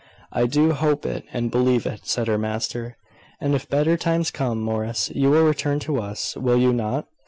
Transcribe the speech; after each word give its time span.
"I 0.31 0.47
do 0.47 0.71
hope 0.73 1.05
it, 1.05 1.25
and 1.31 1.51
believe 1.51 1.85
it," 1.85 2.07
said 2.07 2.25
her 2.27 2.39
master. 2.39 2.97
"And 3.39 3.53
if 3.53 3.69
better 3.69 3.97
times 3.97 4.31
come, 4.31 4.59
Morris, 4.59 5.11
you 5.13 5.29
will 5.29 5.43
return 5.45 5.77
to 5.81 6.01
us. 6.01 6.35
Will 6.35 6.57
you 6.57 6.73
not?" 6.73 7.05